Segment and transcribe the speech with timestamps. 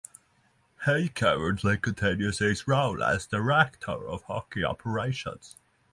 [0.83, 5.37] He currently continues his role as Director of Hockey Operation.